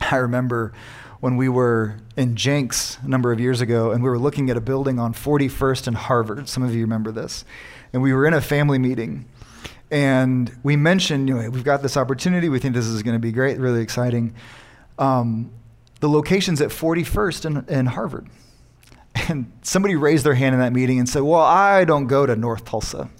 I 0.10 0.16
remember 0.16 0.72
when 1.20 1.36
we 1.36 1.48
were 1.48 1.96
in 2.16 2.34
Jenks 2.36 2.98
a 3.02 3.08
number 3.08 3.30
of 3.32 3.40
years 3.40 3.60
ago, 3.60 3.90
and 3.90 4.02
we 4.02 4.08
were 4.08 4.18
looking 4.18 4.48
at 4.50 4.56
a 4.56 4.60
building 4.60 4.98
on 4.98 5.12
41st 5.12 5.86
and 5.86 5.96
Harvard. 5.96 6.48
Some 6.48 6.62
of 6.62 6.74
you 6.74 6.80
remember 6.82 7.12
this. 7.12 7.44
And 7.92 8.02
we 8.02 8.12
were 8.14 8.26
in 8.26 8.32
a 8.34 8.40
family 8.40 8.78
meeting, 8.78 9.26
and 9.90 10.56
we 10.62 10.76
mentioned, 10.76 11.28
you 11.28 11.34
know, 11.34 11.50
we've 11.50 11.64
got 11.64 11.82
this 11.82 11.96
opportunity. 11.96 12.48
We 12.48 12.60
think 12.60 12.74
this 12.74 12.86
is 12.86 13.02
going 13.02 13.16
to 13.16 13.20
be 13.20 13.32
great, 13.32 13.58
really 13.58 13.82
exciting. 13.82 14.34
Um, 14.98 15.50
the 15.98 16.08
location's 16.08 16.60
at 16.60 16.70
41st 16.70 17.44
and, 17.44 17.68
and 17.68 17.88
Harvard. 17.88 18.28
And 19.28 19.52
somebody 19.62 19.96
raised 19.96 20.24
their 20.24 20.34
hand 20.34 20.54
in 20.54 20.60
that 20.60 20.72
meeting 20.72 21.00
and 21.00 21.08
said, 21.08 21.22
Well, 21.22 21.40
I 21.40 21.84
don't 21.84 22.06
go 22.06 22.26
to 22.26 22.36
North 22.36 22.64
Tulsa. 22.64 23.10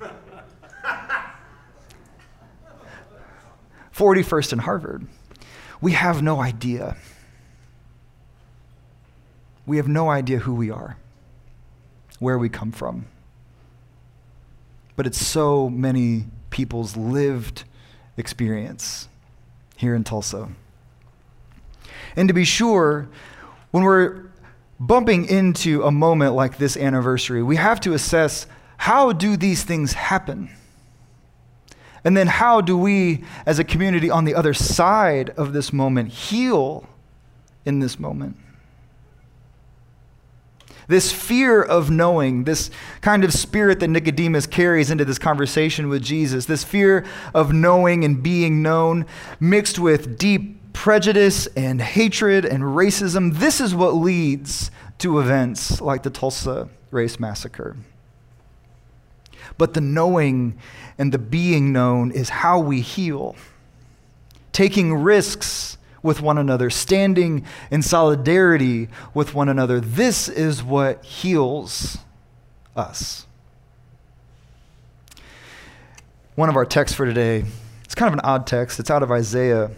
Forty-first 3.92 4.52
and 4.52 4.62
Harvard 4.62 5.06
we 5.82 5.92
have 5.92 6.22
no 6.22 6.40
idea. 6.40 6.96
We 9.66 9.76
have 9.76 9.88
no 9.88 10.08
idea 10.08 10.38
who 10.38 10.54
we 10.54 10.70
are, 10.70 10.96
where 12.20 12.38
we 12.38 12.48
come 12.48 12.70
from. 12.70 13.06
But 14.94 15.06
it's 15.06 15.20
so 15.20 15.68
many 15.68 16.26
people's 16.50 16.96
lived 16.96 17.64
experience 18.16 19.08
here 19.76 19.94
in 19.94 20.04
Tulsa. 20.04 20.48
And 22.14 22.28
to 22.28 22.34
be 22.34 22.44
sure, 22.44 23.08
when 23.72 23.82
we're 23.82 24.26
bumping 24.78 25.24
into 25.24 25.82
a 25.82 25.90
moment 25.90 26.34
like 26.34 26.58
this 26.58 26.76
anniversary, 26.76 27.42
we 27.42 27.56
have 27.56 27.80
to 27.80 27.92
assess 27.92 28.46
how 28.76 29.12
do 29.12 29.36
these 29.36 29.64
things 29.64 29.94
happen? 29.94 30.50
And 32.04 32.16
then, 32.16 32.26
how 32.26 32.60
do 32.60 32.76
we, 32.76 33.24
as 33.46 33.58
a 33.58 33.64
community 33.64 34.10
on 34.10 34.24
the 34.24 34.34
other 34.34 34.54
side 34.54 35.30
of 35.30 35.52
this 35.52 35.72
moment, 35.72 36.10
heal 36.10 36.88
in 37.64 37.78
this 37.78 37.98
moment? 37.98 38.36
This 40.88 41.12
fear 41.12 41.62
of 41.62 41.90
knowing, 41.90 42.44
this 42.44 42.70
kind 43.00 43.22
of 43.22 43.32
spirit 43.32 43.78
that 43.80 43.88
Nicodemus 43.88 44.46
carries 44.46 44.90
into 44.90 45.04
this 45.04 45.18
conversation 45.18 45.88
with 45.88 46.02
Jesus, 46.02 46.46
this 46.46 46.64
fear 46.64 47.04
of 47.32 47.52
knowing 47.52 48.04
and 48.04 48.20
being 48.20 48.62
known, 48.62 49.06
mixed 49.38 49.78
with 49.78 50.18
deep 50.18 50.72
prejudice 50.72 51.46
and 51.56 51.80
hatred 51.80 52.44
and 52.44 52.62
racism, 52.62 53.38
this 53.38 53.60
is 53.60 53.74
what 53.74 53.94
leads 53.94 54.70
to 54.98 55.20
events 55.20 55.80
like 55.80 56.02
the 56.02 56.10
Tulsa 56.10 56.68
Race 56.90 57.20
Massacre. 57.20 57.76
But 59.58 59.74
the 59.74 59.80
knowing 59.80 60.58
and 60.98 61.12
the 61.12 61.18
being 61.18 61.72
known 61.72 62.10
is 62.10 62.28
how 62.28 62.58
we 62.58 62.80
heal. 62.80 63.36
Taking 64.52 64.94
risks 64.94 65.78
with 66.02 66.20
one 66.20 66.36
another, 66.36 66.68
standing 66.68 67.44
in 67.70 67.82
solidarity 67.82 68.88
with 69.14 69.34
one 69.34 69.48
another. 69.48 69.80
This 69.80 70.28
is 70.28 70.62
what 70.62 71.04
heals 71.04 71.98
us. 72.76 73.26
One 76.34 76.48
of 76.48 76.56
our 76.56 76.64
texts 76.64 76.96
for 76.96 77.06
today, 77.06 77.44
it's 77.84 77.94
kind 77.94 78.08
of 78.08 78.14
an 78.14 78.24
odd 78.24 78.46
text. 78.46 78.80
It's 78.80 78.90
out 78.90 79.02
of 79.02 79.12
Isaiah 79.12 79.70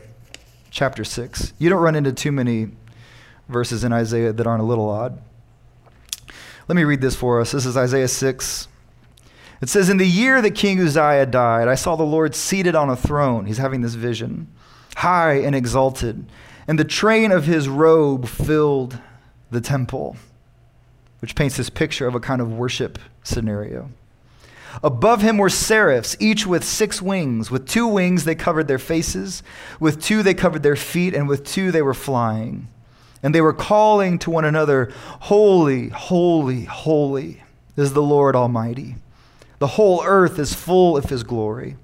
chapter 0.70 1.04
6. 1.04 1.52
You 1.58 1.68
don't 1.68 1.82
run 1.82 1.94
into 1.94 2.12
too 2.12 2.32
many 2.32 2.68
verses 3.48 3.84
in 3.84 3.92
Isaiah 3.92 4.32
that 4.32 4.46
aren't 4.46 4.62
a 4.62 4.66
little 4.66 4.88
odd. 4.88 5.20
Let 6.66 6.76
me 6.76 6.84
read 6.84 7.00
this 7.00 7.14
for 7.14 7.40
us. 7.40 7.52
This 7.52 7.66
is 7.66 7.76
Isaiah 7.76 8.08
6, 8.08 8.68
it 9.64 9.70
says, 9.70 9.88
In 9.88 9.96
the 9.96 10.04
year 10.04 10.42
that 10.42 10.54
King 10.54 10.78
Uzziah 10.78 11.24
died, 11.24 11.68
I 11.68 11.74
saw 11.74 11.96
the 11.96 12.02
Lord 12.02 12.34
seated 12.34 12.74
on 12.74 12.90
a 12.90 12.96
throne. 12.96 13.46
He's 13.46 13.56
having 13.56 13.80
this 13.80 13.94
vision, 13.94 14.46
high 14.96 15.36
and 15.36 15.56
exalted, 15.56 16.26
and 16.68 16.78
the 16.78 16.84
train 16.84 17.32
of 17.32 17.46
his 17.46 17.66
robe 17.66 18.28
filled 18.28 18.98
the 19.50 19.62
temple, 19.62 20.18
which 21.20 21.34
paints 21.34 21.56
this 21.56 21.70
picture 21.70 22.06
of 22.06 22.14
a 22.14 22.20
kind 22.20 22.42
of 22.42 22.52
worship 22.52 22.98
scenario. 23.22 23.88
Above 24.82 25.22
him 25.22 25.38
were 25.38 25.48
seraphs, 25.48 26.14
each 26.20 26.46
with 26.46 26.62
six 26.62 27.00
wings. 27.00 27.50
With 27.50 27.66
two 27.66 27.86
wings 27.86 28.24
they 28.24 28.34
covered 28.34 28.68
their 28.68 28.78
faces, 28.78 29.42
with 29.80 30.02
two 30.02 30.22
they 30.22 30.34
covered 30.34 30.62
their 30.62 30.76
feet, 30.76 31.14
and 31.14 31.26
with 31.26 31.42
two 31.42 31.72
they 31.72 31.80
were 31.80 31.94
flying. 31.94 32.68
And 33.22 33.34
they 33.34 33.40
were 33.40 33.54
calling 33.54 34.18
to 34.18 34.30
one 34.30 34.44
another, 34.44 34.92
Holy, 35.20 35.88
holy, 35.88 36.64
holy 36.64 37.42
is 37.78 37.94
the 37.94 38.02
Lord 38.02 38.36
Almighty. 38.36 38.96
The 39.58 39.68
whole 39.68 40.02
earth 40.04 40.38
is 40.38 40.54
full 40.54 40.96
of 40.96 41.06
his 41.06 41.22
glory. 41.22 41.76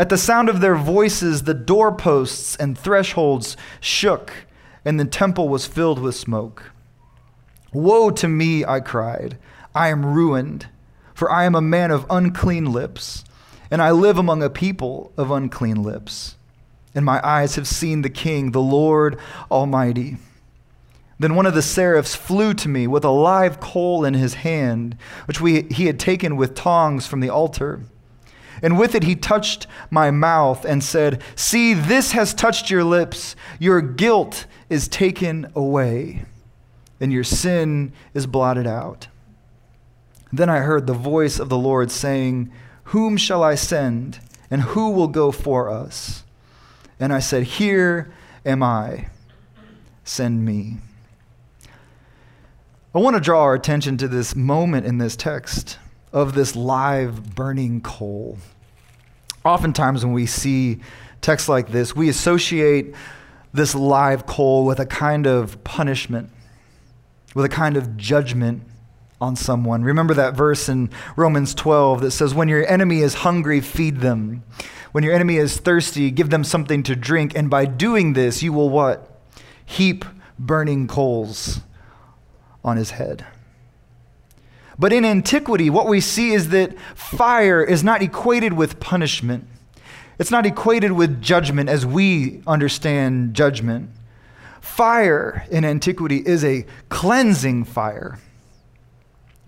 At 0.00 0.08
the 0.08 0.16
sound 0.16 0.48
of 0.48 0.60
their 0.60 0.76
voices, 0.76 1.42
the 1.42 1.54
doorposts 1.54 2.56
and 2.56 2.78
thresholds 2.78 3.56
shook, 3.80 4.32
and 4.84 4.98
the 4.98 5.04
temple 5.04 5.48
was 5.48 5.66
filled 5.66 5.98
with 5.98 6.14
smoke. 6.14 6.70
Woe 7.72 8.10
to 8.10 8.28
me, 8.28 8.64
I 8.64 8.80
cried. 8.80 9.38
I 9.74 9.88
am 9.88 10.06
ruined, 10.06 10.68
for 11.14 11.30
I 11.30 11.44
am 11.44 11.54
a 11.54 11.60
man 11.60 11.90
of 11.90 12.06
unclean 12.08 12.72
lips, 12.72 13.24
and 13.70 13.82
I 13.82 13.90
live 13.90 14.18
among 14.18 14.42
a 14.42 14.48
people 14.50 15.12
of 15.16 15.30
unclean 15.30 15.82
lips. 15.82 16.36
and 16.94 17.04
my 17.04 17.20
eyes 17.24 17.54
have 17.54 17.68
seen 17.68 18.02
the 18.02 18.10
King, 18.10 18.52
the 18.52 18.60
Lord 18.60 19.18
Almighty. 19.50 20.16
Then 21.18 21.34
one 21.34 21.46
of 21.46 21.54
the 21.54 21.62
seraphs 21.62 22.14
flew 22.14 22.54
to 22.54 22.68
me 22.68 22.86
with 22.86 23.04
a 23.04 23.10
live 23.10 23.58
coal 23.58 24.04
in 24.04 24.14
his 24.14 24.34
hand, 24.34 24.96
which 25.26 25.40
we, 25.40 25.62
he 25.62 25.86
had 25.86 25.98
taken 25.98 26.36
with 26.36 26.54
tongs 26.54 27.06
from 27.06 27.20
the 27.20 27.30
altar. 27.30 27.80
And 28.62 28.78
with 28.78 28.94
it 28.94 29.02
he 29.02 29.16
touched 29.16 29.66
my 29.90 30.10
mouth 30.10 30.64
and 30.64 30.82
said, 30.82 31.22
See, 31.34 31.74
this 31.74 32.12
has 32.12 32.34
touched 32.34 32.70
your 32.70 32.84
lips. 32.84 33.34
Your 33.58 33.80
guilt 33.80 34.46
is 34.70 34.86
taken 34.86 35.50
away, 35.54 36.24
and 37.00 37.12
your 37.12 37.24
sin 37.24 37.92
is 38.14 38.26
blotted 38.26 38.66
out. 38.66 39.08
Then 40.32 40.48
I 40.50 40.58
heard 40.58 40.86
the 40.86 40.94
voice 40.94 41.38
of 41.38 41.48
the 41.48 41.58
Lord 41.58 41.90
saying, 41.90 42.52
Whom 42.84 43.16
shall 43.16 43.42
I 43.42 43.54
send, 43.54 44.20
and 44.50 44.62
who 44.62 44.90
will 44.90 45.08
go 45.08 45.32
for 45.32 45.68
us? 45.68 46.24
And 47.00 47.12
I 47.12 47.18
said, 47.18 47.44
Here 47.44 48.12
am 48.44 48.62
I. 48.62 49.08
Send 50.04 50.44
me. 50.44 50.78
I 52.94 53.00
want 53.00 53.16
to 53.16 53.20
draw 53.20 53.42
our 53.42 53.52
attention 53.52 53.98
to 53.98 54.08
this 54.08 54.34
moment 54.34 54.86
in 54.86 54.96
this 54.96 55.14
text 55.14 55.78
of 56.10 56.34
this 56.34 56.56
live 56.56 57.34
burning 57.34 57.82
coal. 57.82 58.38
Oftentimes, 59.44 60.06
when 60.06 60.14
we 60.14 60.24
see 60.24 60.80
texts 61.20 61.50
like 61.50 61.70
this, 61.70 61.94
we 61.94 62.08
associate 62.08 62.94
this 63.52 63.74
live 63.74 64.24
coal 64.24 64.64
with 64.64 64.80
a 64.80 64.86
kind 64.86 65.26
of 65.26 65.62
punishment, 65.64 66.30
with 67.34 67.44
a 67.44 67.50
kind 67.50 67.76
of 67.76 67.98
judgment 67.98 68.62
on 69.20 69.36
someone. 69.36 69.82
Remember 69.82 70.14
that 70.14 70.34
verse 70.34 70.66
in 70.66 70.88
Romans 71.14 71.54
12 71.54 72.00
that 72.00 72.12
says, 72.12 72.32
When 72.32 72.48
your 72.48 72.66
enemy 72.66 73.00
is 73.00 73.16
hungry, 73.16 73.60
feed 73.60 74.00
them. 74.00 74.44
When 74.92 75.04
your 75.04 75.12
enemy 75.12 75.36
is 75.36 75.58
thirsty, 75.58 76.10
give 76.10 76.30
them 76.30 76.42
something 76.42 76.82
to 76.84 76.96
drink. 76.96 77.36
And 77.36 77.50
by 77.50 77.66
doing 77.66 78.14
this, 78.14 78.42
you 78.42 78.54
will 78.54 78.70
what? 78.70 79.20
Heap 79.66 80.06
burning 80.38 80.86
coals 80.86 81.60
on 82.64 82.76
his 82.76 82.92
head. 82.92 83.26
But 84.78 84.92
in 84.92 85.04
antiquity, 85.04 85.70
what 85.70 85.88
we 85.88 86.00
see 86.00 86.32
is 86.32 86.50
that 86.50 86.78
fire 86.94 87.62
is 87.62 87.82
not 87.82 88.00
equated 88.00 88.52
with 88.52 88.78
punishment. 88.78 89.46
It's 90.18 90.30
not 90.30 90.46
equated 90.46 90.92
with 90.92 91.20
judgment 91.20 91.68
as 91.68 91.84
we 91.84 92.42
understand 92.46 93.34
judgment. 93.34 93.90
Fire 94.60 95.46
in 95.50 95.64
antiquity 95.64 96.22
is 96.24 96.44
a 96.44 96.64
cleansing 96.88 97.64
fire. 97.64 98.18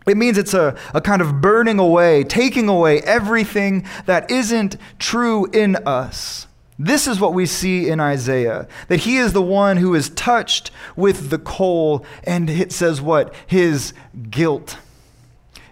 It 0.07 0.17
means 0.17 0.38
it's 0.38 0.55
a, 0.55 0.76
a 0.95 1.00
kind 1.00 1.23
of 1.23 1.40
burning 1.40 1.79
away, 1.79 2.25
taking 2.25 2.69
away 2.69 3.00
everything 3.00 3.87
that 4.07 4.31
isn't 4.31 4.76
true 4.99 5.47
in 5.47 5.76
us. 5.87 6.47
This 6.82 7.06
is 7.06 7.20
what 7.20 7.34
we 7.34 7.44
see 7.44 7.90
in 7.90 8.00
Isaiah 8.00 8.66
that 8.88 9.00
he 9.00 9.18
is 9.18 9.34
the 9.34 9.42
one 9.42 9.76
who 9.76 9.94
is 9.94 10.08
touched 10.08 10.70
with 10.96 11.28
the 11.28 11.38
coal, 11.38 12.06
and 12.25 12.49
it 12.49 12.72
says 12.72 13.02
what? 13.02 13.34
His 13.46 13.92
guilt 14.30 14.78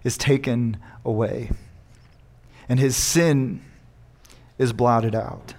is 0.05 0.19
taken 0.19 0.77
away, 1.07 1.51
and 2.69 2.79
his 2.79 2.95
sin 2.95 3.63
is 4.59 4.75
blotted 4.75 5.15
out. 5.15 5.55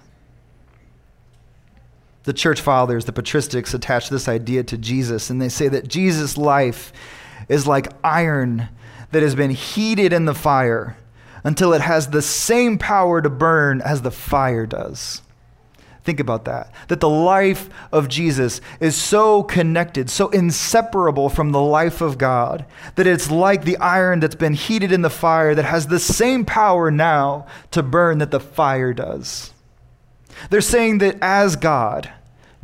The 2.22 2.32
church 2.32 2.60
fathers, 2.60 3.06
the 3.06 3.12
patristics, 3.12 3.74
attach 3.74 4.08
this 4.08 4.28
idea 4.28 4.62
to 4.62 4.78
Jesus, 4.78 5.30
and 5.30 5.42
they 5.42 5.48
say 5.48 5.66
that 5.66 5.88
Jesus' 5.88 6.38
life 6.38 6.92
is 7.48 7.66
like 7.66 7.88
iron 8.04 8.68
that 9.10 9.24
has 9.24 9.34
been 9.34 9.50
heated 9.50 10.12
in 10.12 10.26
the 10.26 10.34
fire 10.34 10.96
until 11.42 11.72
it 11.72 11.80
has 11.80 12.10
the 12.10 12.22
same 12.22 12.78
power 12.78 13.20
to 13.20 13.28
burn 13.28 13.80
as 13.80 14.02
the 14.02 14.12
fire 14.12 14.64
does. 14.64 15.22
Think 16.10 16.18
about 16.18 16.46
that. 16.46 16.74
That 16.88 16.98
the 16.98 17.08
life 17.08 17.70
of 17.92 18.08
Jesus 18.08 18.60
is 18.80 18.96
so 18.96 19.44
connected, 19.44 20.10
so 20.10 20.28
inseparable 20.30 21.28
from 21.28 21.52
the 21.52 21.60
life 21.60 22.00
of 22.00 22.18
God, 22.18 22.66
that 22.96 23.06
it's 23.06 23.30
like 23.30 23.62
the 23.62 23.76
iron 23.76 24.18
that's 24.18 24.34
been 24.34 24.54
heated 24.54 24.90
in 24.90 25.02
the 25.02 25.08
fire 25.08 25.54
that 25.54 25.66
has 25.66 25.86
the 25.86 26.00
same 26.00 26.44
power 26.44 26.90
now 26.90 27.46
to 27.70 27.84
burn 27.84 28.18
that 28.18 28.32
the 28.32 28.40
fire 28.40 28.92
does. 28.92 29.52
They're 30.50 30.60
saying 30.60 30.98
that 30.98 31.16
as 31.22 31.54
God, 31.54 32.10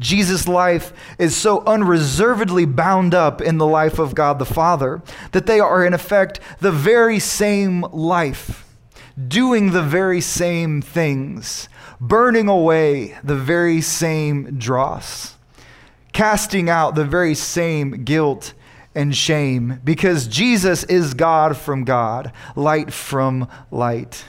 Jesus' 0.01 0.49
life 0.49 0.93
is 1.17 1.37
so 1.37 1.63
unreservedly 1.67 2.65
bound 2.65 3.15
up 3.15 3.41
in 3.41 3.59
the 3.59 3.65
life 3.65 4.01
of 4.01 4.17
God 4.17 4.41
the 4.41 4.45
Father 4.45 5.03
that 5.31 5.47
they 5.47 5.61
are, 5.61 5.87
in 5.87 5.95
effect, 5.95 6.41
the 6.59 6.73
very 6.73 7.21
same 7.21 7.83
life, 7.93 8.66
doing 9.17 9.73
the 9.73 9.83
very 9.83 10.21
same 10.21 10.83
things, 10.83 11.69
burning 12.01 12.49
away 12.49 13.17
the 13.25 13.37
very 13.37 13.81
same 13.81 14.59
dross, 14.59 15.37
casting 16.13 16.69
out 16.69 16.95
the 16.95 17.05
very 17.05 17.35
same 17.35 18.05
guilt 18.05 18.53
and 18.95 19.15
shame, 19.15 19.81
because 19.85 20.27
Jesus 20.27 20.85
is 20.85 21.15
God 21.15 21.57
from 21.57 21.85
God, 21.85 22.33
light 22.55 22.93
from 22.93 23.49
light. 23.71 24.25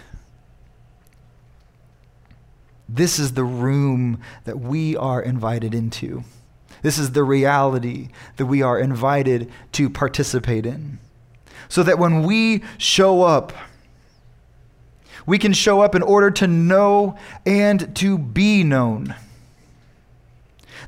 This 2.89 3.19
is 3.19 3.34
the 3.34 3.43
room 3.43 4.21
that 4.45 4.60
we 4.60 4.95
are 4.95 5.21
invited 5.21 5.73
into. 5.73 6.23
This 6.82 6.97
is 6.97 7.12
the 7.12 7.23
reality 7.23 8.10
that 8.38 8.45
we 8.45 8.62
are 8.62 8.80
invited 8.80 9.52
to 9.73 9.89
participate 9.89 10.65
in. 10.65 11.00
So 11.69 11.84
that 11.84 12.00
when 12.00 12.23
we 12.23 12.63
show 12.78 13.23
up, 13.23 13.52
we 15.27 15.37
can 15.37 15.53
show 15.53 15.81
up 15.81 15.93
in 15.93 16.01
order 16.01 16.31
to 16.31 16.47
know 16.47 17.15
and 17.45 17.95
to 17.97 18.17
be 18.17 18.63
known. 18.63 19.13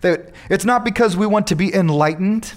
That 0.02 0.32
it's 0.50 0.66
not 0.66 0.84
because 0.84 1.16
we 1.16 1.28
want 1.28 1.46
to 1.48 1.56
be 1.56 1.72
enlightened 1.72 2.54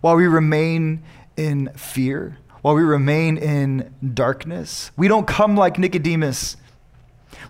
while 0.00 0.16
we 0.16 0.26
remain 0.26 1.04
in 1.36 1.68
fear, 1.76 2.38
while 2.62 2.74
we 2.74 2.82
remain 2.82 3.36
in 3.36 3.94
darkness. 4.14 4.90
We 4.96 5.06
don't 5.06 5.26
come 5.26 5.54
like 5.54 5.78
Nicodemus 5.78 6.56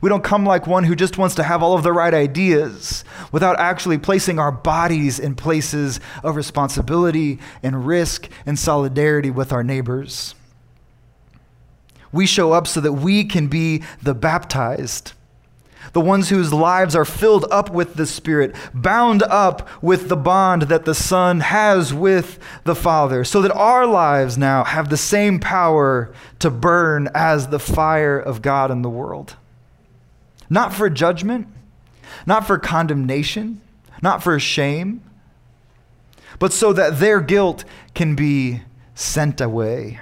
we 0.03 0.09
don't 0.09 0.25
come 0.25 0.45
like 0.45 0.67
one 0.67 0.85
who 0.85 0.97
just 0.97 1.17
wants 1.17 1.37
to 1.37 1.45
have 1.45 1.63
all 1.63 1.75
of 1.75 1.85
the 1.85 1.93
right 1.93 2.13
ideas 2.13 3.05
without 3.31 3.59
actually 3.59 3.99
placing 3.99 4.39
our 4.39 4.51
bodies 4.51 5.19
in 5.19 5.37
places 5.37 6.01
of 6.25 6.35
responsibility 6.35 7.39
and 7.63 7.87
risk 7.87 8.29
and 8.45 8.59
solidarity 8.59 9.31
with 9.31 9.53
our 9.53 9.63
neighbors. 9.63 10.35
We 12.13 12.27
show 12.27 12.53
up 12.53 12.67
so 12.67 12.81
that 12.81 12.93
we 12.93 13.25
can 13.25 13.49
be 13.49 13.83
the 14.03 14.15
baptized, 14.15 15.13
the 15.93 16.01
ones 16.01 16.29
whose 16.29 16.53
lives 16.53 16.95
are 16.95 17.05
filled 17.05 17.47
up 17.51 17.71
with 17.71 17.95
the 17.95 18.07
Spirit, 18.07 18.55
bound 18.75 19.23
up 19.23 19.69
with 19.83 20.09
the 20.09 20.17
bond 20.17 20.63
that 20.63 20.85
the 20.85 20.95
Son 20.95 21.41
has 21.41 21.93
with 21.93 22.39
the 22.65 22.75
Father, 22.75 23.25
so 23.25 23.43
that 23.43 23.53
our 23.53 23.87
lives 23.87 24.37
now 24.37 24.65
have 24.65 24.91
the 24.91 24.97
same 24.97 25.41
power 25.41 26.13
to 26.39 26.51
burn 26.51 27.09
as 27.15 27.49
the 27.49 27.59
fire 27.59 28.19
of 28.19 28.43
God 28.43 28.71
in 28.71 28.83
the 28.83 28.91
world 28.91 29.37
not 30.53 30.75
for 30.75 30.91
judgment, 30.91 31.47
not 32.27 32.47
for 32.47 32.59
condemnation, 32.59 33.59
not 34.03 34.23
for 34.23 34.39
shame, 34.39 35.03
but 36.39 36.53
so 36.53 36.75
that 36.75 36.99
their 36.99 37.23
guilt 37.23 37.65
can 37.95 38.15
be 38.15 38.61
sent 38.95 39.41
away. 39.41 39.99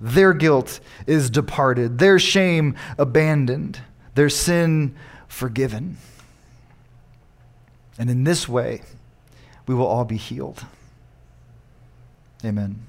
Their 0.00 0.32
guilt 0.32 0.80
is 1.06 1.28
departed, 1.28 1.98
their 1.98 2.18
shame 2.18 2.74
abandoned, 2.96 3.80
their 4.14 4.30
sin 4.30 4.96
forgiven. 5.28 5.98
And 7.98 8.08
in 8.08 8.24
this 8.24 8.48
way, 8.48 8.82
we 9.66 9.74
will 9.74 9.86
all 9.86 10.06
be 10.06 10.16
healed. 10.16 10.64
Amen. 12.44 12.86